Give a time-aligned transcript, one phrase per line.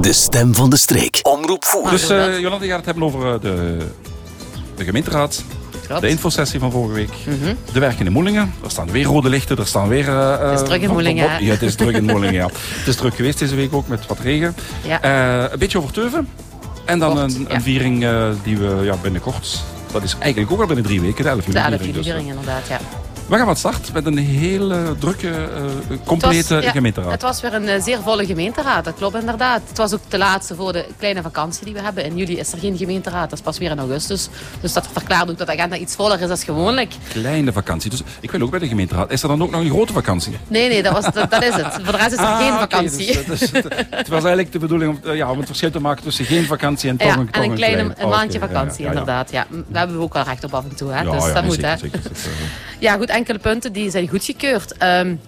[0.00, 1.20] De stem van de streek.
[1.22, 1.90] Omroep Voeren.
[1.90, 3.76] Dus uh, Jolanda gaat het hebben over uh, de,
[4.76, 5.44] de gemeenteraad.
[6.00, 7.10] De infosessie van vorige week.
[7.72, 8.52] De werk in de Moelingen.
[8.64, 9.56] Er staan weer rode lichten.
[9.56, 10.08] Er staan weer...
[10.08, 11.44] Uh, het is druk in Moelingen.
[11.44, 12.46] Ja, het is druk in Moelingen, ja.
[12.78, 14.54] Het is druk geweest deze week ook met wat regen.
[14.82, 15.04] Ja.
[15.52, 16.28] een beetje over Teuven.
[16.84, 17.54] En dan Kort, een, ja.
[17.54, 18.06] een viering
[18.42, 19.62] die we ja, binnenkort...
[19.92, 21.64] Dat is eigenlijk ook al binnen drie weken, de 11 De juli.
[21.64, 22.80] 11 viering, juli dus, viering, inderdaad, ja.
[23.30, 25.48] We gaan van start met een hele drukke,
[26.04, 27.10] complete Het was, ja, gemeenteraad.
[27.10, 29.60] Het was weer een uh, zeer volle gemeenteraad, dat klopt inderdaad.
[29.68, 32.04] Het was ook de laatste voor de kleine vakantie die we hebben.
[32.04, 34.28] In juli is er geen gemeenteraad, dat is pas weer in augustus.
[34.60, 36.92] Dus dat verklaart ook dat de agenda iets voller is dan gewoonlijk.
[37.08, 39.10] Kleine vakantie, dus ik wil ook bij de gemeenteraad.
[39.10, 40.36] Is er dan ook nog een grote vakantie?
[40.48, 41.72] Nee, nee, dat, was, dat, dat is het.
[41.82, 43.06] Voor de rest is er ah, geen okay, vakantie.
[43.06, 46.02] Dus, dus, het, het, was eigenlijk de bedoeling om, ja, om het verschil te maken
[46.02, 48.82] tussen geen vakantie en toch ja, een, en een, kleine, klein, een maandje okay, vakantie,
[48.84, 49.30] ja, inderdaad.
[49.30, 49.46] Ja.
[49.50, 50.92] Daar hebben we ook wel recht op af en toe.
[50.92, 51.10] Hè?
[51.10, 51.76] Dus dat moet, zeker, hè.
[51.76, 52.30] zeker, zeker.
[52.78, 54.74] Ja, goed, enkele punten die zijn goedgekeurd.
[54.82, 55.20] Um,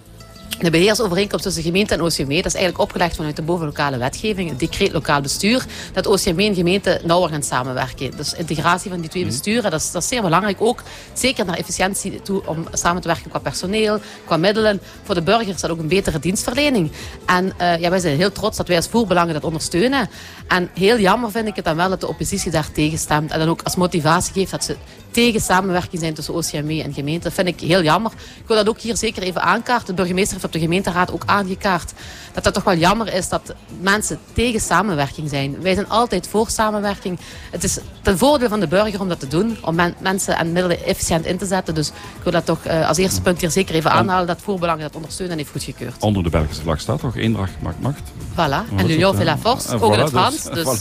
[0.59, 4.59] de beheersovereenkomst tussen gemeente en OCME, dat is eigenlijk opgelegd vanuit de bovenlokale wetgeving, het
[4.59, 8.17] decreet lokaal bestuur, dat OCME en gemeente nauwer gaan samenwerken.
[8.17, 10.61] Dus integratie van die twee besturen, dat is, dat is zeer belangrijk.
[10.61, 14.81] Ook zeker naar efficiëntie toe om samen te werken qua personeel, qua middelen.
[15.03, 16.91] Voor de burgers is dat ook een betere dienstverlening.
[17.27, 20.09] En uh, ja, wij zijn heel trots dat wij als voerbelangen dat ondersteunen.
[20.49, 23.31] En heel jammer vind ik het dan wel dat de oppositie daar tegen stemt.
[23.31, 24.77] En dan ook als motivatie geeft dat ze
[25.13, 27.23] tegen samenwerking zijn tussen OCME en gemeente.
[27.23, 28.13] Dat vind ik heel jammer.
[28.13, 29.87] Ik wil dat ook hier zeker even aankaarten.
[29.87, 31.93] De burgemeester heeft op de gemeenteraad ook aangekaart
[32.33, 35.63] dat het toch wel jammer is dat mensen tegen samenwerking zijn.
[35.63, 37.19] Wij zijn altijd voor samenwerking.
[37.51, 40.53] Het is ten voordeel van de burger om dat te doen, om men, mensen en
[40.53, 41.75] middelen efficiënt in te zetten.
[41.75, 44.83] Dus ik wil dat toch uh, als eerste punt hier zeker even aanhalen, dat voorbelangen
[44.83, 46.03] dat ondersteunen en heeft goedgekeurd.
[46.03, 48.03] Onder de Belgische vlag staat toch Eendracht maakt macht.
[48.33, 48.77] Voilà.
[48.77, 50.43] En l'union fait la force, ook in het Frans.
[50.43, 50.65] Dus,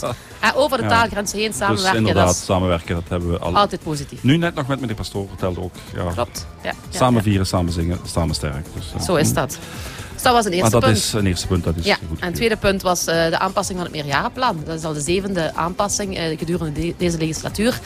[0.50, 0.56] voilà.
[0.56, 1.90] over de taalgrenzen heen samenwerken.
[1.90, 3.56] Dus inderdaad, dat is samenwerken, dat hebben we al.
[3.56, 4.22] Altijd positief.
[4.22, 5.74] Nu net nog met meneer Pastoor vertelde ook.
[5.94, 6.46] Ja, Klopt.
[6.62, 8.66] Ja, samen vieren, samen zingen, samen sterk.
[8.74, 9.04] Dus.
[9.04, 9.58] Zo is dat.
[10.22, 11.04] Dus dat was een eerste maar dat punt.
[11.04, 11.96] is een eerste punt, dat is ja.
[12.08, 12.18] goed.
[12.20, 14.62] En het tweede punt was uh, de aanpassing van het meerjarenplan.
[14.64, 17.78] Dat is al de zevende aanpassing uh, gedurende de, deze legislatuur.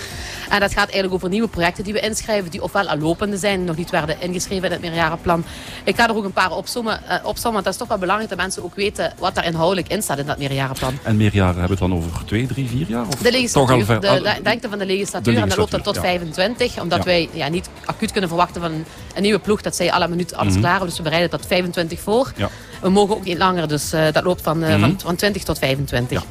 [0.48, 3.64] En dat gaat eigenlijk over nieuwe projecten die we inschrijven, die ofwel al lopende zijn,
[3.64, 5.44] nog niet werden ingeschreven in het meerjarenplan.
[5.84, 8.30] Ik ga er ook een paar opzommen, uh, opzommen want dat is toch wel belangrijk
[8.30, 10.98] dat mensen ook weten wat daar inhoudelijk in staat in dat meerjarenplan.
[11.02, 13.06] En meerjaren hebben we het dan over twee, drie, vier jaar?
[13.06, 15.70] Of de legislatuur, ver, de, de lengte van de legislatuur, de legislatuur en dat loopt
[15.70, 16.00] dan tot ja.
[16.00, 17.04] 25, omdat Ja.
[17.04, 18.72] wij ja, niet acuut kunnen verwachten van
[19.14, 20.58] een nieuwe ploeg dat zij alle minuut alles Mhm.
[20.60, 20.88] klaar hebben.
[20.88, 22.25] Dus we bereiden tot 25 voor.
[22.36, 22.48] Ja.
[22.80, 24.80] We mogen ook niet langer, dus uh, dat loopt van, Mhm.
[24.80, 26.24] van, van 20 tot 25.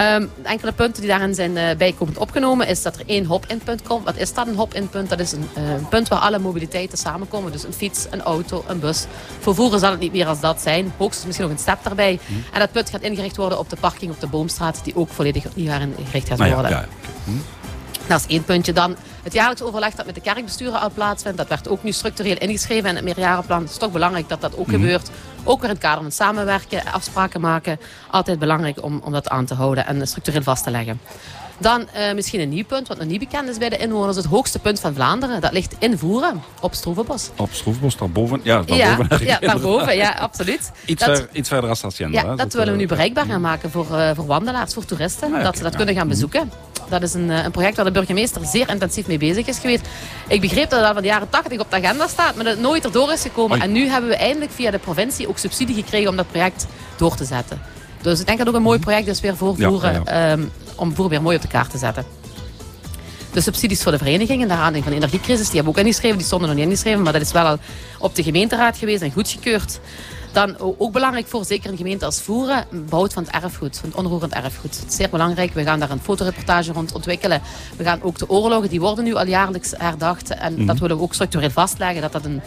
[0.00, 4.04] Um, enkele punten die daarin zijn uh, bijkomend opgenomen is dat er één hop-in-punt komt.
[4.04, 5.08] Wat is dat, een hop-in-punt?
[5.08, 7.52] Dat is een uh, punt waar alle mobiliteiten samenkomen.
[7.52, 9.04] Dus een fiets, een auto, een bus.
[9.40, 10.92] Vervoeren zal het niet meer als dat zijn.
[10.96, 12.18] Hoogstens misschien nog een step daarbij.
[12.26, 12.38] Mhm.
[12.52, 15.46] En dat punt gaat ingericht worden op de parking op de Boomstraat, die ook volledig
[15.46, 16.72] opnieuw ingericht gaat Nou ja, worden.
[16.76, 16.86] ja.
[17.24, 17.30] Hm.
[18.08, 18.72] Dat is één puntje.
[18.72, 21.36] Dan het jaarlijks overleg dat met de kerkbesturen al plaatsvindt.
[21.38, 23.60] Dat werd ook nu structureel ingeschreven in het meerjarenplan.
[23.60, 24.76] Het is toch belangrijk dat dat ook Mhm.
[24.76, 25.10] gebeurt.
[25.44, 27.80] Ook weer in het kader van samenwerken, afspraken maken.
[28.10, 31.00] Altijd belangrijk om, om dat aan te houden en structureel vast te leggen.
[31.60, 34.16] Dan eh, misschien een nieuw punt, wat nog niet bekend is bij de inwoners.
[34.16, 35.40] Het hoogste punt van Vlaanderen.
[35.40, 37.30] Dat ligt in Voeren, op Stroevenbos.
[37.36, 38.40] Op Stroefbos, daarboven.
[38.42, 39.26] Ja, daarboven.
[39.26, 40.70] Ja, ja, daarboven, ja, absoluut.
[40.84, 42.20] Iets, Dat- ver, iets verder als Hacienda.
[42.22, 42.34] ja, hè.
[42.34, 45.34] dat willen we nu eh, bereikbaar gaan maken voor, eh, voor wandelaars, voor toeristen.
[45.34, 45.76] Ah, dat ze dat ja.
[45.76, 46.14] kunnen gaan Mhm.
[46.14, 46.50] bezoeken.
[46.88, 49.88] Dat is een, eh, een project waar de burgemeester zeer intensief mee bezig is geweest.
[50.28, 52.52] Ik begreep dat het al van de jaren 80 op de agenda staat, maar dat
[52.52, 53.56] het nooit erdoor is gekomen.
[53.56, 53.66] Oei.
[53.66, 56.66] En nu hebben we eindelijk via de provincie ook subsidie gekregen om dat project
[56.96, 57.60] door te zetten.
[58.02, 59.54] Dus ik denk dat het ook een mooi project is weer voor.
[59.56, 60.42] Ja, voeren, ja, ehm,
[60.76, 62.04] om voer weer mooi op de kaart te zetten.
[63.32, 66.16] De subsidies voor de verenigingen, naar aanleiding van de energiecrisis, die hebben we ook ingeschreven.
[66.16, 67.58] Die stonden nog niet ingeschreven, maar dat is wel al
[67.98, 69.80] op de gemeenteraad geweest en goedgekeurd.
[70.32, 73.98] Dan ook belangrijk voor zeker een gemeente als Voeren, behoud van het erfgoed, van het
[73.98, 74.76] onroerend erfgoed.
[74.80, 75.54] Het is zeer belangrijk.
[75.54, 77.40] We gaan daar een fotoreportage rond ontwikkelen.
[77.76, 80.30] We gaan ook de oorlogen, die worden nu al jaarlijks herdacht.
[80.30, 80.66] En Mhm.
[80.66, 82.40] dat willen we ook structureel vastleggen, dat dat een,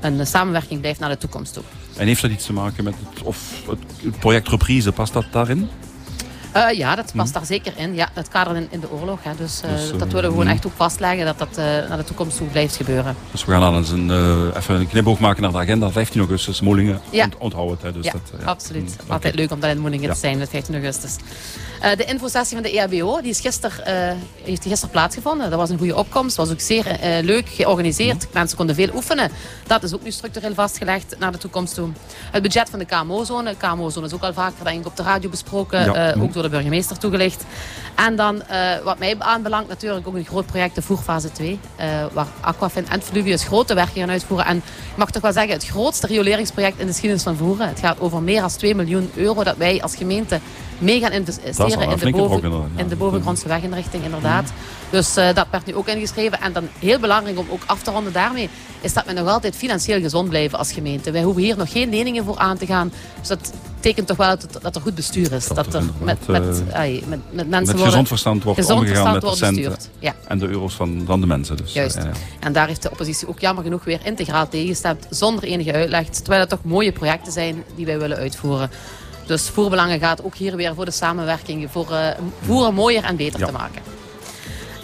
[0.00, 1.62] een samenwerking blijft naar de toekomst toe.
[1.96, 3.52] En heeft dat iets te maken met het, of
[4.02, 5.68] het project Reprise, past dat daarin?
[6.52, 7.94] Eh, ja, dat past daar zeker in.
[7.94, 9.18] Ja, het kader in, in de oorlog.
[9.22, 9.30] Hè.
[9.36, 10.54] Dus, eh, Dus, eh, dat willen we gewoon mhm.
[10.54, 11.56] echt ook vastleggen, dat dat
[11.88, 13.16] naar de toekomst toe blijft gebeuren.
[13.30, 14.10] Dus we gaan dan eens een,
[14.56, 15.90] even een knipoog maken naar de agenda.
[15.90, 17.00] 15 augustus, Molingen.
[17.10, 17.24] Ja.
[17.24, 17.82] Ont, onthoud het.
[17.82, 17.92] Hè.
[17.92, 18.96] Dus ja, dat, eh, absoluut.
[19.06, 19.12] Hm.
[19.12, 20.12] Altijd leuk om dat in Moelingen Ja.
[20.12, 21.16] te zijn met 15 augustus.
[21.80, 23.94] Eh, de infosessie van de EHBO die is gister, eh,
[24.42, 25.50] heeft gisteren plaatsgevonden.
[25.50, 26.36] Dat was een goede opkomst.
[26.36, 28.22] was ook zeer eh, leuk georganiseerd.
[28.22, 28.28] Hm.
[28.32, 29.30] Mensen konden veel oefenen.
[29.66, 31.88] Dat is ook nu structureel vastgelegd naar de toekomst toe.
[32.30, 33.50] Het budget van de KMO-zone.
[33.50, 35.84] De KMO-zone is ook al vaker denk ik, op de radio besproken.
[35.84, 36.14] Ja.
[36.20, 37.44] ook door de burgemeester toegelicht.
[37.94, 38.42] En dan,
[38.84, 41.58] wat mij aanbelangt, natuurlijk ook een groot project, de Voerfase 2.
[41.88, 44.46] eh, waar Aquafin en Fluvius grote werken gaan uitvoeren.
[44.46, 47.68] En ik mag toch wel zeggen, het grootste rioleringsproject in de geschiedenis van Voeren.
[47.68, 50.40] Het gaat over meer dan 2 miljoen euro dat wij als gemeente
[50.78, 52.82] mee gaan investeren in de, flinke boven, brok, inderdaad, ja.
[52.82, 54.52] in de bovengrondse weginrichting, inderdaad.
[54.90, 56.40] Dus eh, dat werd nu ook ingeschreven.
[56.40, 58.48] En dan heel belangrijk om ook af te ronden daarmee,
[58.80, 61.10] is dat we nog altijd financieel gezond blijven als gemeente.
[61.10, 62.92] Wij hoeven hier nog geen leningen voor aan te gaan.
[63.18, 65.46] Dus dat betekent toch wel dat, dat er goed bestuur is.
[65.46, 68.80] Dat Dat, er met, met, inderdaad, ai, met, met mensen Met gezond verstand wordt gezond
[68.80, 69.76] omgegaan met de centen.
[69.98, 70.14] Ja.
[70.28, 71.56] en de euro's van, van de mensen.
[71.56, 71.96] Dus, Juist.
[71.96, 72.10] eh, ja.
[72.40, 76.08] En daar heeft de oppositie ook jammer genoeg weer integraal tegengestemd, zonder enige uitleg.
[76.08, 78.70] Terwijl het toch mooie projecten zijn die wij willen uitvoeren.
[79.28, 82.08] Dus Voerbelangen gaat ook hier weer voor de samenwerking, voor eh,
[82.44, 83.46] voeren mooier en beter Ja.
[83.46, 83.82] te maken.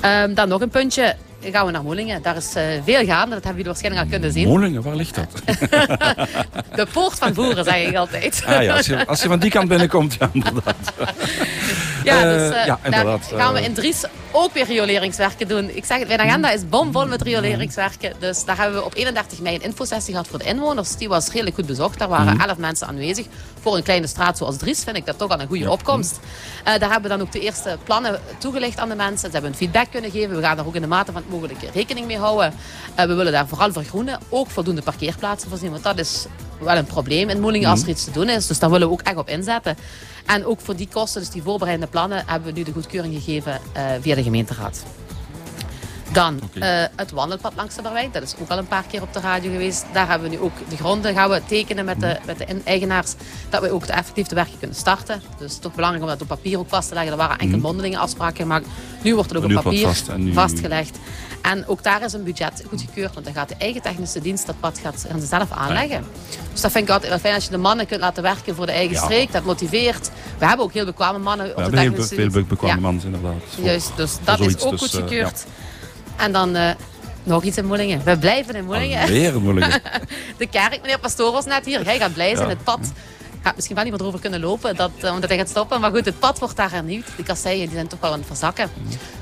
[0.01, 1.17] Ehm, dan nog een puntje.
[1.53, 2.23] Gaan we naar Moelingen.
[2.23, 4.49] Daar is eh, veel gaande, dat hebben jullie waarschijnlijk al kunnen zien.
[4.49, 5.29] Molingen, waar ligt dat?
[6.77, 8.43] De poort van voeren, zeg ik altijd.
[8.47, 10.93] Ah ja, als je, als je van die kant binnenkomt, ja, inderdaad.
[12.05, 13.65] Ja, Eh, dus eh, ja, inderdaad, daar gaan we eh.
[13.65, 15.71] in Dries ook weer rioleringswerken doen.
[15.71, 18.13] Ik zeg het, mijn agenda is bomvol met rioleringswerken.
[18.19, 20.97] Dus daar hebben we op 31 mei een infosessie gehad voor de inwoners.
[20.97, 21.99] Die was redelijk goed bezocht.
[21.99, 23.27] Daar waren 11 mensen aanwezig.
[23.61, 25.71] Voor een kleine straat zoals Dries vind ik dat toch al een goede Ja.
[25.71, 26.19] opkomst.
[26.65, 29.27] Daar hebben we dan ook de eerste plannen toegelicht aan de mensen.
[29.27, 30.37] Ze hebben een feedback kunnen geven.
[30.37, 32.53] We gaan daar ook in de mate van het mogelijke rekening mee houden.
[32.97, 34.19] We willen daar vooral vergroenen.
[34.29, 35.71] Ook voldoende parkeerplaatsen voorzien.
[35.71, 36.27] Want dat is
[36.59, 38.47] wel een probleem in Moelingen als er iets te doen is.
[38.47, 39.77] Dus daar willen we ook echt op inzetten.
[40.27, 43.61] En ook voor die kosten, dus die voorbereidende plannen, hebben we nu de goedkeuring gegeven
[43.73, 44.85] eh, via de gemeenteraad.
[46.15, 48.13] Dan eh, het wandelpad langs de Barwijk.
[48.13, 49.85] Dat is ook al een paar keer op de radio geweest.
[49.93, 53.13] Daar hebben we nu ook de gronden gaan we tekenen met de, met de eigenaars.
[53.51, 55.21] Dat we ook de effectief de werken kunnen starten.
[55.21, 57.13] Dus het is toch belangrijk om dat op papier ook vast te leggen.
[57.13, 58.67] Er waren enkel mondelinge afspraken gemaakt.
[59.03, 60.99] Nu wordt het ook op papier vast en nu- vastgelegd.
[61.43, 63.15] En ook daar is een budget goedgekeurd.
[63.15, 66.05] Want dan gaat de eigen technische dienst dat pad gaat, gaan ze zelf aanleggen.
[66.53, 68.67] Dus dat vind ik altijd wel fijn als je de mannen kunt laten werken voor
[68.67, 69.03] de eigen Ja.
[69.05, 69.33] streek.
[69.33, 70.11] Dat motiveert.
[70.39, 72.49] We hebben ook heel bekwame mannen We op de hebben heel be- technische veel dienst.
[72.49, 72.81] be- bekwame Ja.
[72.81, 73.43] mannen, inderdaad.
[73.63, 75.45] Juist, dus dat is ook dus, eh, goedgekeurd.
[76.17, 76.71] En dan eh,
[77.23, 78.05] nog iets in Moelingen.
[78.05, 79.01] We blijven in Moelingen.
[79.01, 79.83] Alweer Molingen.
[80.39, 81.85] De kerk, meneer Pastoor was net hier.
[81.85, 82.49] Jij gaat blij zijn.
[82.49, 82.55] Ja.
[82.55, 82.93] Het pad
[83.45, 85.81] gaat misschien wel niet meer erover kunnen lopen, dat, eh, omdat hij gaat stoppen.
[85.81, 87.07] Maar goed, het pad wordt daar hernieuwd.
[87.17, 88.71] De kasseien die zijn toch wel aan het verzakken.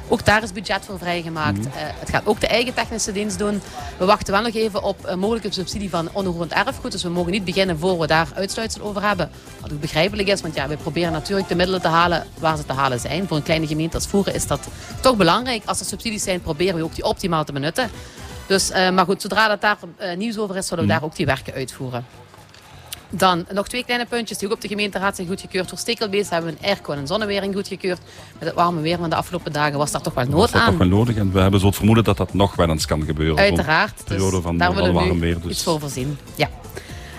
[0.09, 1.59] Ook daar is budget voor vrijgemaakt.
[1.59, 1.67] Mhm.
[1.67, 3.63] Eh, het gaat ook de eigen technische dienst doen.
[3.99, 6.93] We wachten wel nog even op een mogelijke subsidie van onroerend erfgoed.
[6.93, 9.31] Dus we mogen niet beginnen voor we daar uitsluitsel over hebben.
[9.61, 12.65] Wat ook begrijpelijk is, want ja, we proberen natuurlijk de middelen te halen waar ze
[12.65, 13.29] te halen zijn.
[13.29, 14.69] Voor een kleine gemeente als Voeren is dat
[15.01, 15.63] toch belangrijk.
[15.65, 17.91] Als er subsidies zijn, proberen we ook die optimaal te benutten.
[18.47, 19.79] Dus, eh, maar goed, zodra dat daar
[20.17, 22.22] nieuws over is, zullen we daar ook die werken uitvoeren.
[23.15, 25.69] Dan nog twee kleine puntjes die ook op de gemeenteraad zijn goedgekeurd.
[25.69, 27.99] Voor Stekelbeest hebben we een airco en een zonnewering goedgekeurd.
[28.39, 30.51] Met het warme weer van de afgelopen dagen was daar toch wel Dat nood is
[30.53, 30.79] toch aan.
[30.79, 31.17] wel nodig.
[31.17, 33.39] En we hebben zo het vermoeden dat dat nog wel eens kan gebeuren.
[33.39, 33.97] Uiteraard.
[33.97, 35.41] Dus periode van, daar willen we warm nu weer.
[35.41, 35.51] Dus.
[35.51, 36.19] iets voor voorzien.
[36.35, 36.49] Ja.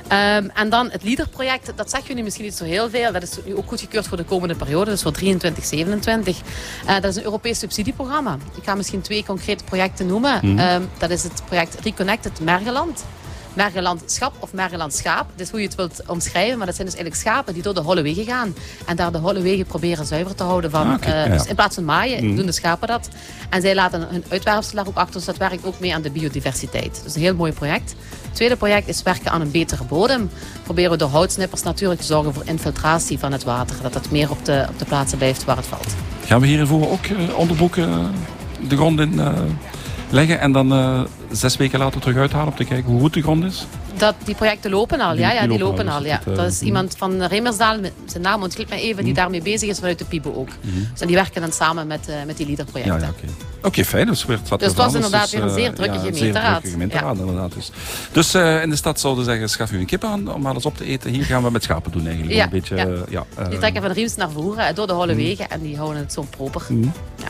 [0.08, 3.12] Ehm, en dan het LEADER-project, dat zegt jullie misschien niet zo heel veel.
[3.12, 6.38] Dat is nu ook goedgekeurd voor de komende periode, dus voor 23, 27.
[6.86, 8.38] Eh, dat is een Europees subsidieprogramma.
[8.58, 10.40] Ik ga misschien twee concrete projecten noemen.
[10.42, 10.60] Mhm.
[10.60, 13.06] Ehm, dat is het project Reconnected Mergeland.
[13.54, 15.26] Mergelandschap of Mergelandschaap.
[15.36, 17.82] Is hoe je het wilt omschrijven, maar dat zijn dus eigenlijk schapen die door de
[17.82, 18.56] holle wegen gaan.
[18.86, 21.00] En daar de holle wegen proberen zuiver te houden van.
[21.02, 23.10] Ah, eh, dus in plaats van maaien, doen de schapen dat.
[23.50, 27.02] En zij laten hun uitwerpsel ook achter, dus dat werkt ook mee aan de biodiversiteit.
[27.04, 27.96] Dus een heel mooi project.
[28.22, 30.30] Het tweede project is werken aan een betere bodem.
[30.64, 33.76] Proberen we door houtsnippers natuurlijk te zorgen voor infiltratie van het water.
[33.82, 35.96] Dat het meer op de, op de plaatsen blijft waar het valt.
[36.26, 39.20] Gaan we hiervoor ook eh, onderboeken eh, de grond in
[40.14, 41.02] leggen en dan eh,
[41.32, 43.66] zes weken later terug uithalen om te kijken hoe goed de grond is?
[43.98, 46.00] Dat, die projecten lopen al, Die- ja, ja die die lopen al, al.
[46.00, 46.22] dus Ja.
[46.26, 46.66] dat, eh, Dat is mhm.
[46.66, 50.06] iemand van Remersdaal, met zijn naam ontglipt mij even, die daarmee bezig is vanuit de
[50.06, 50.50] PIBO ook.
[50.92, 53.00] Dus en die werken dan samen met, eh, met die Ja, LEADER-projecten.
[53.00, 53.34] ja, oké.
[53.68, 54.06] Oké, fijn.
[54.08, 56.62] Dus, weer, Dus het was inderdaad weer een zeer drukke gemeenteraad.
[56.62, 57.54] Zeer gemeenteraad, inderdaad.
[57.54, 57.72] Dus,
[58.12, 60.66] dus eh, in de stad zouden ze zeggen, schaf u een kip aan om alles
[60.66, 61.12] op te eten.
[61.12, 62.36] Hier gaan we met schapen doen eigenlijk.
[62.36, 62.86] Ja, een beetje, ja.
[62.86, 65.62] eh, ja, eh, Die trekken van Riems naar Voeren eh, door de holle wegen en
[65.62, 66.62] die houden het zo proper.
[66.70, 67.28] Ja.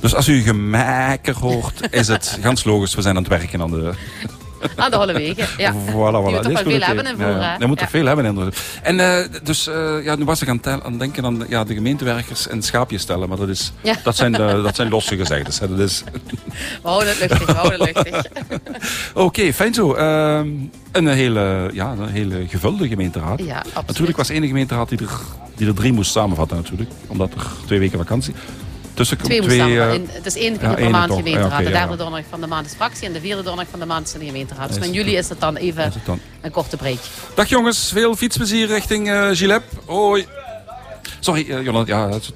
[0.00, 2.94] Dus als u gemaker hoort, is het gans logisch.
[2.94, 3.92] We zijn aan het werken aan de...
[4.76, 5.72] Aan de holle wegen, ja.
[5.72, 6.40] Voilà, voilà.
[6.42, 7.40] Toch wel goed, veel hebben in Ja, Voeren.
[7.40, 7.48] ja.
[7.52, 7.56] hè?
[7.58, 7.84] Je moet Ja.
[7.84, 8.56] er veel hebben inderdaad.
[8.82, 11.74] En eh, dus, eh, ja, nu was ik aan het aan denken aan ja, de
[11.74, 13.28] gemeentewerkers en schaapjes stellen.
[13.28, 13.94] Maar dat, is, Ja.
[14.02, 15.58] dat, zijn, de, dat zijn losse gezegdes.
[15.58, 15.68] hè.
[15.68, 16.02] Dat is...
[16.82, 18.30] We houden het luchtig, we houden het luchtig.
[19.14, 19.94] Oké, fijn zo.
[19.94, 20.48] Ehm,
[20.92, 23.38] een, hele, ja, een hele gevulde gemeenteraad.
[23.44, 23.86] Ja, absoluut.
[23.86, 25.10] Natuurlijk was één gemeenteraad die er,
[25.56, 26.90] die er drie moest samenvatten natuurlijk.
[27.06, 28.34] Omdat er twee weken vakantie...
[28.98, 31.16] Tussen Twee eh, in- Het is één keer ja, per maand toch.
[31.16, 31.50] gemeenteraad.
[31.50, 33.86] Ja, de derde donderdag van de maand is fractie en de vierde donderdag van de
[33.86, 34.68] maand is de gemeenteraad.
[34.74, 36.20] Dus het jullie is het dan even is het dan.
[36.40, 36.98] een korte break.
[37.34, 39.62] Dag jongens, veel fietsplezier richting Gilep.
[39.86, 40.26] Hoi.
[41.20, 41.86] Sorry, eh Jonathan.
[41.98, 42.32] Ja, het,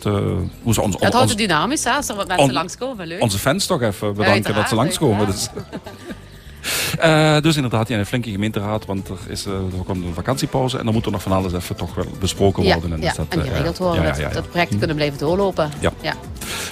[0.62, 3.06] hoe ze ons, Het houdt het dynamisch, hè, als er wat mensen On- langskomen.
[3.06, 3.22] Leuk.
[3.22, 5.26] onze fans toch even bedanken dat ze langskomen.
[5.26, 5.48] Dus.
[7.42, 9.52] dus inderdaad, ja, een flinke gemeenteraad, want er, is, er
[9.86, 12.78] komt een vakantiepauze en dan moet er nog van alles even toch wel besproken ja,
[12.80, 13.00] worden.
[13.00, 14.02] ja, dus dat, en eh, geregeld worden.
[14.04, 15.70] ja, dat, dat projecten kunnen blijven doorlopen.
[15.80, 15.92] Ja.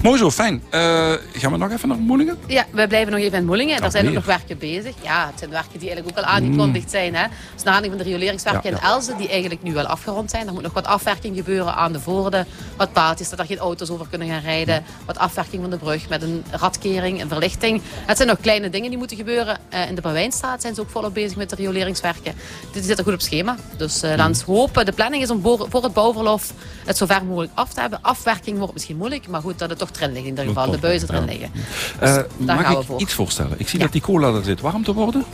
[0.03, 0.63] Mooi zo, fijn.
[0.71, 0.81] Uh,
[1.33, 2.39] gaan we nog even naar Moelingen?
[2.47, 3.81] Ja, we blijven nog even in Moelingen.
[3.81, 4.95] Daar zijn ook nog werken bezig.
[5.03, 6.91] Ja, het zijn werken die eigenlijk ook al aangekondigd mm.
[6.91, 7.15] zijn.
[7.15, 7.27] Hè.
[7.55, 10.47] Dus na van de rioleringswerken in Elzen, die eigenlijk nu wel afgerond zijn.
[10.47, 12.47] Er moet nog wat afwerking gebeuren aan de voorde.
[12.77, 14.85] Wat paaltjes, dat er geen auto's over kunnen gaan rijden.
[15.07, 17.83] Wat afwerking van de brug met een radkering, een verlichting.
[18.07, 19.59] Het zijn nog kleine dingen die moeten gebeuren.
[19.75, 22.35] Uh, in de Bouwijnstraat zijn ze ook volop bezig met de rioleringswerken.
[22.73, 23.57] Dit zit er goed op schema.
[23.77, 24.87] Dus uh, laten we hopen.
[24.87, 26.53] De planning is om voor het bouwverlof
[26.85, 27.99] het zo ver mogelijk af te hebben.
[28.03, 30.71] Afwerking wordt misschien moeilijk, maar goed dat het toch erin ligt in ieder geval.
[30.71, 31.51] De buizen erin liggen.
[32.01, 33.55] Dus uh, mag ik iets voorstellen?
[33.57, 35.25] Ik zie dat die cola er zit warm te worden.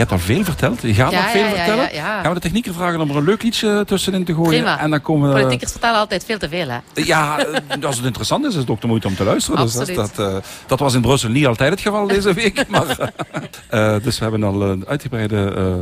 [0.00, 0.82] Je hebt al veel verteld.
[0.82, 1.88] Je gaat nog veel vertellen.
[1.90, 4.50] Gaan we de technieker vragen om er een leuk liedje tussenin te gooien?
[4.50, 4.80] Prima.
[4.80, 5.34] En dan komen we...
[5.34, 6.68] Politiekers vertellen altijd veel te veel.
[6.68, 6.78] Hè?
[6.94, 9.60] Ja, eh, als het interessant is, is het ook de moeite om te luisteren.
[9.60, 12.64] Dus dat, dat, dat, was in Brussel niet altijd het geval deze week.
[12.68, 13.12] maar,
[13.70, 15.78] uh, dus we hebben al een uitgebreide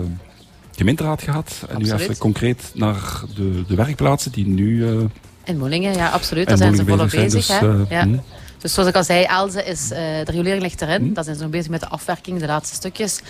[0.76, 1.64] gemeenteraad gehad.
[1.68, 4.86] En nu even concreet naar de, de werkplaatsen die nu...
[5.48, 6.48] in Moelingen, ja, absoluut.
[6.48, 7.46] Daar zijn ze volop bezig.
[7.46, 7.66] Dus, hè?
[7.88, 8.02] Ja.
[8.02, 8.16] Hm.
[8.58, 11.02] Dus zoals ik al zei, Elze is, uh, de riolering ligt erin.
[11.02, 11.14] Mm.
[11.14, 13.20] Dat zijn ze nog bezig met de afwerking, de laatste stukjes.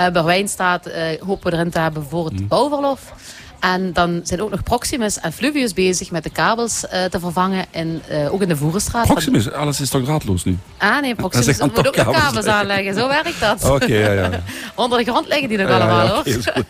[0.00, 0.94] Uh, bij Wijnstaat uh,
[1.26, 2.48] hopen we erin te hebben voor het mm.
[2.48, 3.12] bouwverlof.
[3.60, 7.66] En dan zijn ook nog Proximus en Fluvius bezig met de kabels uh, te vervangen.
[7.70, 9.06] En, uh, ook in de Voerenstraat.
[9.06, 10.58] Proximus, alles is toch draadloos nu?
[10.76, 12.94] Ah nee, Proximus moet ook nog kabels aanleggen.
[12.94, 13.64] Zo werkt dat.
[13.70, 14.30] Oké, ja, ja.
[14.74, 16.18] Onder de grond liggen die nog allemaal ja, hoor.
[16.18, 16.64] Okay,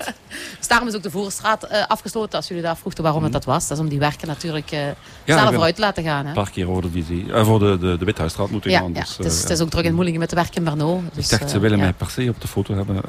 [0.59, 2.39] dus daarom is ook de Voerenstraat uh, afgesloten.
[2.39, 3.39] Als jullie daar vroegen waarom het mm.
[3.39, 3.69] dat was.
[3.69, 4.69] Dat is om die werken natuurlijk
[5.25, 6.23] sneller vooruit te laten gaan.
[6.23, 6.29] Hè.
[6.29, 8.93] Een paar keer over de, voor de, de, de Withuisstraat moeten gaan.
[8.95, 11.01] Ja, dus, het, is, het is ook druk in Moelingen met de werken in Bernau.
[11.13, 13.01] Dus, ik dacht, ze willen mij per se op de foto hebben.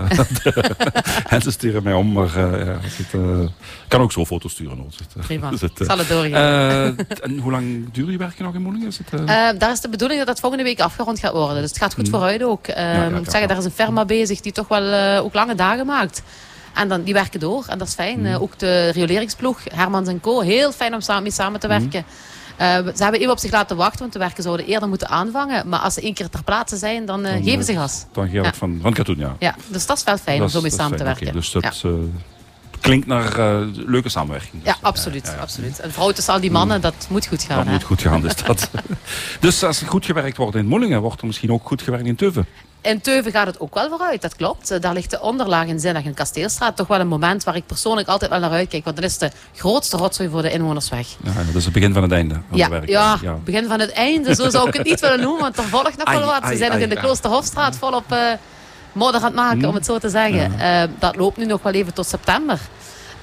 [1.27, 2.11] en ze sturen mij om.
[2.11, 3.13] Maar het
[3.87, 4.91] kan ook zo foto's sturen.
[5.21, 6.61] Prima, dus het, uh, zal het doorgaan.
[6.61, 6.85] Uh,
[7.21, 8.87] en hoe lang duurt die werken nog in Moelingen?
[8.87, 9.27] Is het,
[9.59, 11.61] daar is de bedoeling dat dat volgende week afgerond gaat worden.
[11.61, 12.11] Dus het gaat goed mm.
[12.11, 12.65] vooruit ook.
[12.65, 15.85] Ja, ik moet zeggen, daar is een firma bezig die toch wel ook lange dagen
[15.85, 16.21] maakt.
[16.73, 18.19] En dan, die werken door en dat is fijn.
[18.19, 18.33] Mm.
[18.33, 20.39] ook de rioleringsploeg, Hermans en Co.
[20.39, 21.79] Heel fijn om samen, mee samen te mm.
[21.79, 22.05] werken.
[22.61, 25.69] Uh, ze hebben even op zich laten wachten, want de werken zouden eerder moeten aanvangen.
[25.69, 28.05] Maar als ze één keer ter plaatse zijn, dan, uh, dan geven ze gas.
[28.11, 29.35] Dan geef ik van, van Katoen, ja.
[29.39, 29.55] ja.
[29.67, 31.21] Dus dat is wel fijn om zo mee samen te werken.
[31.21, 31.89] Okay, dus dat, ja
[32.81, 34.63] klinkt naar uh, leuke samenwerking.
[34.63, 35.25] Dus, ja, absoluut.
[35.25, 35.79] Ja, ja, absoluut.
[35.79, 37.57] En vooral tussen al die mannen, dat moet goed gaan.
[37.57, 37.71] Dat hè?
[37.71, 38.69] moet goed gaan, dus dat.
[39.39, 42.15] dus als er goed gewerkt wordt in Mollingen, wordt er misschien ook goed gewerkt in
[42.15, 42.47] Teuven.
[42.81, 44.81] In Teuven gaat het ook wel vooruit, dat klopt.
[44.81, 48.07] Daar ligt de onderlaag in Zinnig en Kasteelstraat toch wel een moment waar ik persoonlijk
[48.07, 48.83] altijd wel naar uitkijk.
[48.83, 51.07] Want dat is de grootste rotzooi voor de inwoners weg.
[51.23, 52.89] Ja, dat is het begin van het einde van ja, werk.
[52.89, 54.35] Ja, ja, begin van het einde.
[54.35, 56.47] Zo zou ik het niet willen noemen, want er volgt nog wel wat.
[56.47, 58.17] Ze zijn nog in de Kloosterhofstraat volop uh,
[58.91, 60.51] modder aan het maken, om het zo te zeggen.
[60.59, 62.59] Uh, dat loopt nu nog wel even tot september.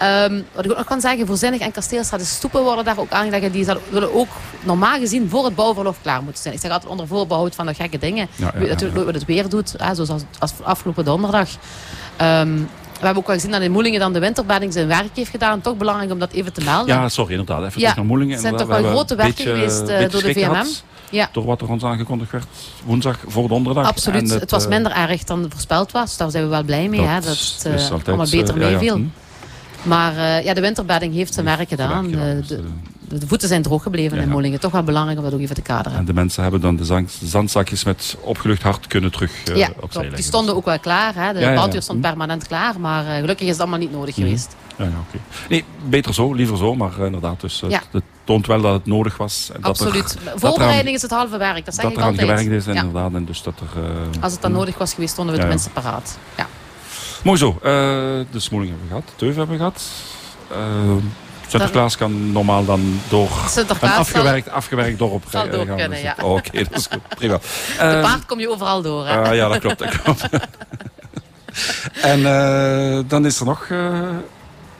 [0.02, 3.10] Um, wat ik ook nog kan zeggen, voorzinnig en kasteelstraat, de stoepen worden daar ook
[3.10, 3.52] aangelegd.
[3.52, 4.28] Die zullen ook
[4.62, 6.54] normaal gezien voor het bouwverlof klaar moeten zijn.
[6.54, 8.28] Ik zeg altijd onder voorbehoud van de gekke dingen.
[8.36, 11.48] Ja, ja, Natuurlijk wat het weer doet, hè, zoals als afgelopen donderdag.
[12.20, 12.68] Um,
[12.98, 15.60] we hebben ook wel gezien dat in Moelingen dan de winterbedding zijn werk heeft gedaan.
[15.60, 16.94] Toch belangrijk om dat even te melden.
[16.94, 17.64] Ja, sorry, inderdaad.
[17.64, 18.32] Even ja, naar Moelingen.
[18.32, 20.66] Het zijn toch wel grote werken geweest uh, door de VMM.
[21.10, 21.28] Ja.
[21.32, 22.46] Door wat er ons aangekondigd werd
[22.84, 23.86] woensdag voor donderdag.
[23.86, 24.30] Absoluut.
[24.30, 26.16] Het, het, was eh, minder erg dan voorspeld was.
[26.16, 27.00] Daar zijn we wel blij mee.
[27.00, 28.94] Dat, hè, dat het uh, allemaal beter meeviel.
[28.94, 29.04] Hm.
[29.82, 32.06] Maar uh, ja, de winterbedding heeft zijn werk gedaan.
[32.06, 32.62] Uh, de,
[33.08, 34.60] de, voeten zijn droog gebleven ja, in Mollingen.
[34.60, 35.98] Toch wel belangrijk om dat ook even te kaderen.
[35.98, 40.00] En de mensen hebben dan de zandzakjes met opgelucht hart kunnen terug uh, ja, opzij
[40.00, 40.20] leggen.
[40.20, 41.14] Die stonden ook wel klaar.
[41.14, 41.32] Hè.
[41.32, 42.00] De ja, stond hm.
[42.00, 42.80] permanent klaar.
[42.80, 44.20] Maar gelukkig is het allemaal niet nodig hm.
[44.20, 44.56] geweest.
[44.76, 45.20] Ja, okay.
[45.48, 46.74] Nee, beter zo, liever zo.
[46.74, 49.50] Maar inderdaad, dus, het, toont wel dat het nodig was.
[49.54, 50.16] En Absoluut.
[50.24, 51.64] Dat er, Voorbereiding is het halve werk.
[51.64, 52.16] Dat zeg dat ik altijd.
[52.16, 53.14] Dat er aan gewerkt is, inderdaad.
[53.14, 53.82] En dus dat er,
[54.20, 56.18] Als het dan nodig was geweest, stonden we tenminste paraat.
[56.36, 56.46] Ja.
[57.22, 57.48] Mooi zo.
[57.48, 57.62] Uh,
[58.30, 59.12] de Smoeling hebben we gehad.
[59.16, 59.82] Teuf hebben we gehad.
[60.52, 60.96] Uh,
[61.46, 63.28] Sinterklaas kan normaal dan door
[63.80, 65.76] een afgewerkt, afgewerkt dorp Zal door gaan.
[65.76, 66.14] Kunnen, ja.
[66.22, 67.08] oh, Oké, okay, dat is goed.
[67.18, 67.38] Prima.
[67.78, 69.06] De paard kom je overal door.
[69.06, 69.30] Hè?
[69.30, 69.78] Uh, ja, dat klopt.
[69.78, 70.28] Dat klopt.
[72.02, 73.68] en uh, dan is er nog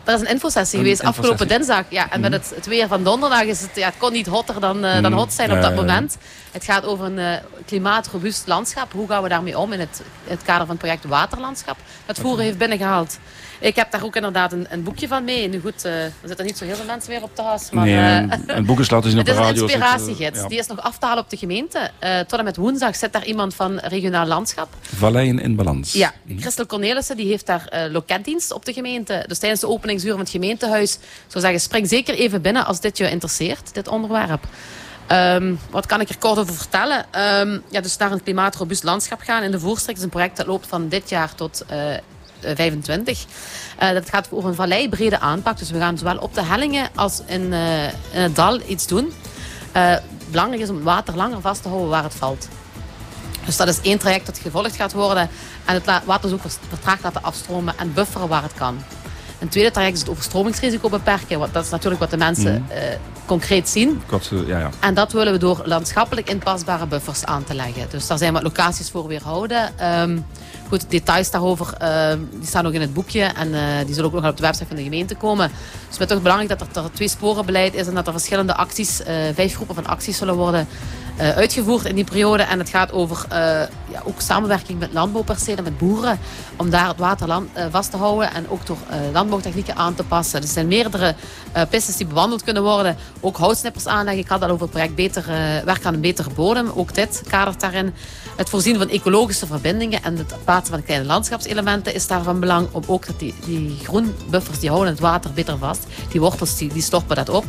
[0.07, 1.85] er is een infosessie geweest afgelopen dinsdag.
[1.89, 2.41] Ja, en met mhm.
[2.41, 5.03] het, het, weer van donderdag is het, ja, het kon niet hotter dan, uh, dan
[5.03, 5.13] mhm.
[5.13, 6.17] hot zijn op dat moment.
[6.57, 7.33] Het gaat over een uh,
[7.67, 8.93] klimaatrobuust landschap.
[8.93, 11.77] Hoe gaan we daarmee om in het, het kader van het project Waterlandschap?
[12.07, 13.19] Dat Voeren heeft binnengehaald.
[13.61, 15.49] Ik heb daar ook inderdaad een, een boekje van mee.
[15.49, 17.71] Nu goed, uh, er zitten niet zo heel veel mensen meer op terras.
[17.71, 19.47] Maar, nee, uh, een boek is laten zien op de radio.
[19.47, 20.41] Het is een inspiratiegids.
[20.41, 20.49] Ja.
[20.49, 21.91] Die is nog af te halen op de gemeente.
[22.05, 24.69] Uh, tot en met woensdag zit daar iemand van regionaal landschap.
[24.81, 25.93] Valleien in balans.
[25.93, 29.25] Ja, Christel Cornelissen die heeft daar loketdienst op de gemeente.
[29.27, 32.99] Dus tijdens de openingsuur van het gemeentehuis zou zeggen, spring zeker even binnen als dit
[32.99, 34.47] je interesseert, dit onderwerp.
[35.13, 36.99] Um, wat kan ik er kort over vertellen?
[36.99, 40.47] Um, ja, dus naar een klimaatrobuust landschap gaan in de voorstreek is een project dat
[40.47, 41.65] loopt van dit jaar tot
[42.41, 43.25] 25.
[43.83, 45.59] Uh, dat gaat over een valleibrede aanpak.
[45.59, 49.13] Dus we gaan zowel op de hellingen als in, uh, in het dal iets doen.
[49.77, 49.97] Uh,
[50.31, 52.49] belangrijk is om het water langer vast te houden waar het valt.
[53.45, 55.29] Dus dat is één traject dat gevolgd gaat worden.
[55.65, 58.83] En het water ook vertraagd laten afstromen en bufferen waar het kan.
[59.39, 61.39] Een tweede traject is het overstromingsrisico beperken.
[61.53, 64.03] dat is natuurlijk wat de mensen mm concreet zien.
[64.47, 64.71] ja, ja.
[64.81, 67.87] En dat willen we door landschappelijk inpasbare buffers aan te leggen.
[67.91, 69.71] Dus daar zijn wat locaties voor weerhouden.
[70.01, 70.27] Um,
[70.69, 73.21] goed, details daarover ehm, die staan ook in het boekje.
[73.21, 75.49] En uh, die zullen ook nog op de website van de gemeente komen.
[75.49, 78.55] Dus het is toch belangrijk dat er, er twee sporenbeleid is en dat er verschillende
[78.55, 80.69] acties, uh, vijf groepen van acties zullen worden
[81.19, 82.43] uitgevoerd in die periode.
[82.43, 83.39] En het gaat over uh,
[83.89, 86.19] ja, ook samenwerking met landbouwpercelen, met boeren.
[86.57, 88.77] Om daar het water land, uh, vast te houden en ook door
[89.13, 90.43] landbouwtechnieken aan te passen.
[90.43, 91.15] Er zijn meerdere
[91.71, 92.97] pistes die bewandeld kunnen worden.
[93.21, 94.23] Ook houtsnippers aanleggen.
[94.23, 95.25] Ik had al over het project beter,
[95.65, 96.71] werk aan een betere bodem.
[96.75, 97.95] Ook dit kadert daarin.
[98.37, 102.69] Het voorzien van ecologische verbindingen en het plaatsen van kleine landschapselementen is daarvan belang.
[102.73, 105.87] Om ook dat die, groenbuffers die houden het water beter vast.
[106.11, 107.45] Die wortels die, die stoppen dat op.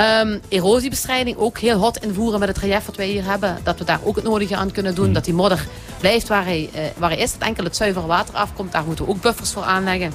[0.00, 3.58] Um, erosiebestrijding ook heel hot invoeren met het relief wat wij hier hebben.
[3.62, 5.06] Dat we daar ook het nodige aan kunnen doen.
[5.06, 5.12] Mm.
[5.12, 5.66] Dat die modder
[6.00, 7.32] blijft waar hij, uh, waar hij is.
[7.32, 8.72] Dat enkel het zuivere water afkomt.
[8.72, 10.12] Daar moeten we ook buffers voor aanleggen.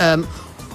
[0.00, 0.26] Um,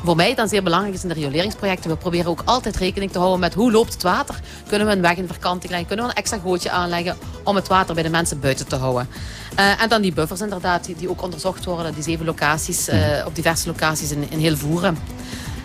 [0.03, 1.89] voor mij dan zeer belangrijk is in de rioleringsprojecten.
[1.89, 4.39] We proberen ook altijd rekening te houden met hoe loopt het water.
[4.67, 5.87] Kunnen we een weg in verkanting leggen?
[5.87, 9.07] Kunnen we een extra gootje aanleggen om het water bij de mensen buiten te houden?
[9.59, 11.93] Uh, en dan die buffers inderdaad, die, die, ook onderzocht worden.
[11.93, 14.97] Die zeven locaties, uh, op diverse locaties in, in heel Voeren.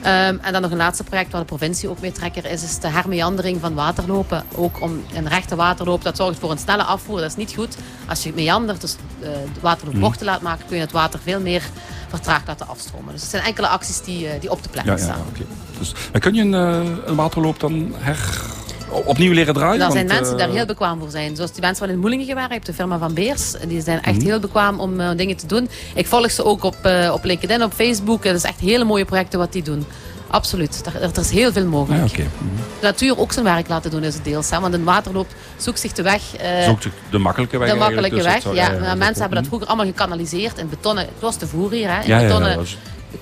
[0.06, 2.88] Um, en dan nog een laatste project waar de provincie ook meetrekker is, is de
[2.88, 4.44] hermeandering van waterlopen.
[4.54, 7.20] Ook om een rechte waterloop, dat zorgt voor een snelle afvoer.
[7.20, 7.76] Dat is niet goed.
[8.08, 10.02] Als je meandert, dus uh, de waterloop mhm.
[10.02, 11.62] bochten laat maken, kun je het water veel meer
[12.08, 13.12] vertraagd laten afstromen.
[13.12, 15.26] Dus het zijn enkele acties die, uh, die op de planning ja, ja, staan.
[15.28, 15.46] Okay.
[15.78, 18.40] Dus, kun je een, uh, een waterloop dan her
[18.88, 19.78] opnieuw leren draaien?
[19.78, 21.36] Daar zijn mensen die daar heel bekwaam voor zijn.
[21.36, 23.54] Zoals die mensen van in Moelingen gewerkt, de firma van Beers.
[23.68, 24.26] Die zijn echt mhm.
[24.26, 25.68] heel bekwaam om uh, dingen te doen.
[25.94, 28.22] Ik volg ze ook op, uh, op LinkedIn, op Facebook.
[28.22, 29.86] Dat is echt hele mooie projecten wat die doen.
[30.30, 30.82] Absoluut.
[30.86, 32.06] Er, er is heel veel mogelijk.
[32.06, 32.26] Ja, okay.
[32.38, 32.56] Mhm.
[32.80, 34.50] De natuur ook zijn werk laten doen is het deels.
[34.50, 34.60] Hè?
[34.60, 35.26] Want een waterloop
[35.56, 36.22] zoekt zich de weg.
[36.42, 37.70] Uh, zoekt de makkelijke weg.
[37.70, 38.52] De makkelijke dus weg, ja.
[38.52, 41.04] ja, ja mensen hebben dat vroeger allemaal gekanaliseerd in betonnen.
[41.04, 42.02] Het was te voer hier, hè?
[42.02, 42.66] In betonnen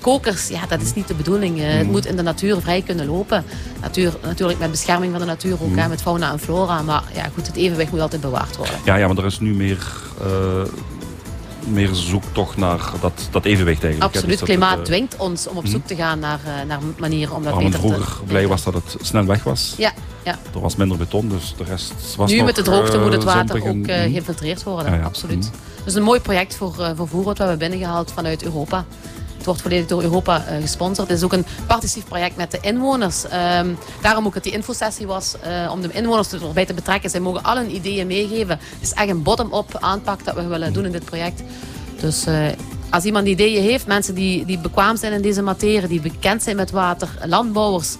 [0.01, 1.57] kokers, ja, dat is niet de bedoeling.
[1.57, 1.91] Uh, het mm.
[1.91, 3.43] moet in de natuur vrij kunnen lopen.
[3.81, 5.77] Natuur, natuurlijk met bescherming van de natuur ook, mm.
[5.77, 6.81] hè, met fauna en flora.
[6.81, 8.75] Maar ja, goed, het evenwicht moet altijd bewaard worden.
[8.85, 9.87] Ja, ja maar er is nu meer...
[10.21, 10.61] Uh,
[11.67, 14.15] meer zoektocht naar dat, dat evenwicht eigenlijk.
[14.15, 15.87] Absoluut, dus klimaat uh, dwingt ons om op zoek mm.
[15.87, 18.95] te gaan naar, uh, naar manieren om dat beter te vroeger blij was dat het
[19.01, 19.73] snel weg was.
[19.77, 20.37] Ja, ja.
[20.53, 23.23] Er was minder beton, dus de rest was Nu nog, met de droogte moet het
[23.23, 25.03] water ook uh, geïnfiltreerd worden, ja, ja.
[25.03, 25.51] absoluut.
[25.51, 25.83] Mm.
[25.83, 28.85] Dus een mooi project voor, voor voer wat we hebben binnengehaald vanuit Europa.
[29.45, 31.07] Het wordt volledig door Europa uh, gesponsord.
[31.07, 33.23] Het is ook een participatief project met de inwoners.
[33.23, 37.09] Um, daarom ook dat die infosessie was, uh, om de inwoners erbij te betrekken.
[37.09, 38.59] Zij mogen al hun ideeën meegeven.
[38.59, 41.41] Het is echt een bottom-up aanpak dat we willen doen in dit project.
[41.99, 42.47] Dus uh,
[42.89, 46.55] als iemand ideeën heeft, mensen die, die bekwaam zijn in deze materie, die bekend zijn
[46.55, 47.95] met water, landbouwers,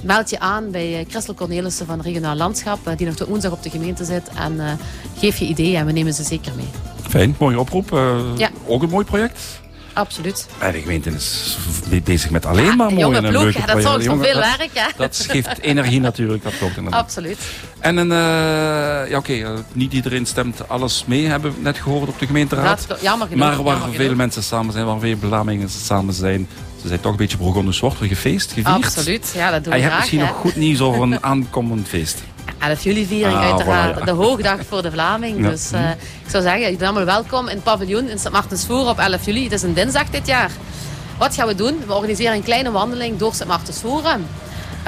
[0.00, 3.70] meld je aan bij Christel Cornelissen van Regionaal Landschap, die nog tot woensdag op de
[3.70, 4.28] gemeente zit.
[4.34, 4.72] En uh,
[5.18, 6.68] geef je ideeën en we nemen ze zeker mee.
[7.08, 7.92] Fijn, mooie oproep.
[7.92, 8.50] Uh, ja.
[8.66, 9.38] Ook een mooi project.
[10.00, 10.46] Absoluut.
[10.58, 11.58] En de gemeente is
[12.04, 14.70] bezig met alleen maar mooie en leuke ja, Dat zorgt voor veel werk.
[14.72, 14.90] Ja.
[14.96, 16.42] Dat geeft energie natuurlijk.
[16.42, 17.00] Dat klopt inderdaad.
[17.00, 17.38] Absoluut.
[17.78, 22.08] En een, uh, ja, oké, uh, niet iedereen stemt alles mee, hebben we net gehoord
[22.08, 22.84] op de gemeenteraad.
[22.88, 23.44] Dat, jammer genoeg.
[23.44, 24.16] Maar waar jammer veel genoeg.
[24.16, 26.48] mensen samen zijn, waar veel belamingen samen zijn,
[26.82, 28.84] ze zijn toch een beetje begonnen zwart, gefeest, gevierd.
[28.84, 31.88] Absoluut, ja, dat doen we En je hebt misschien nog goed nieuws over een aankomend
[31.88, 32.18] feest.
[32.60, 34.04] 11 juli viering ah, uiteraard.
[34.04, 35.46] De hoogdag voor de Vlaming.
[35.46, 38.98] Dus uh, ik zou zeggen, bent allemaal welkom in het paviljoen in Sint Martensvoer op
[38.98, 39.42] 11 juli.
[39.42, 40.50] Het is een dinsdag dit jaar.
[41.18, 41.82] Wat gaan we doen?
[41.86, 44.02] We organiseren een kleine wandeling door Sint Martensvoer.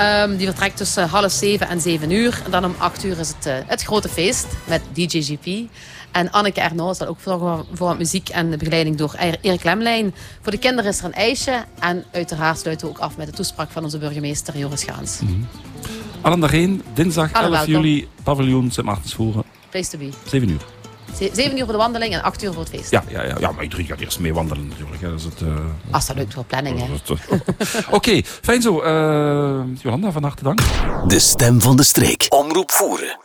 [0.00, 2.40] Um, die vertrekt tussen half zeven en zeven uur.
[2.44, 5.70] En dan om acht uur is het, uh, het grote feest met DJ GP.
[6.12, 10.14] En Anneke Erno zal ook zorgen voor muziek en de begeleiding door Erik Lemlijn.
[10.42, 11.64] Voor de kinderen is er een ijsje.
[11.78, 15.20] En uiteraard sluiten we ook af met de toespraak van onze burgemeester Joris Gaans.
[15.20, 15.71] Mm -hmm.
[16.22, 19.44] Allen daarheen, dinsdag 11 juli, paviljoen Sint Maartensvoeren.
[19.70, 20.08] Place to be.
[20.24, 20.60] 7 uur.
[21.32, 22.90] 7 uur voor de wandeling en 8 uur voor het feest.
[22.90, 25.02] Ja, ja, ja, ja maar iedereen gaat eerst mee wandelen natuurlijk.
[25.02, 25.08] Hè.
[25.10, 25.54] Dat is het, uh,
[25.90, 26.78] Als dat lukt voor planning.
[26.78, 26.86] hè.
[27.16, 28.82] Oké, okay, fijn zo.
[28.84, 30.60] Uh, Jolanda, van harte dank.
[31.06, 32.26] De stem van de streek.
[32.28, 33.18] Omroep voeren.